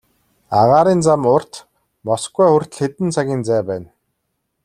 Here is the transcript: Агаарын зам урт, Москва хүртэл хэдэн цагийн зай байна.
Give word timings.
Агаарын 0.59 1.01
зам 1.05 1.21
урт, 1.35 1.53
Москва 2.07 2.45
хүртэл 2.51 2.77
хэдэн 2.79 3.09
цагийн 3.15 3.41
зай 3.47 3.61
байна. 3.69 3.87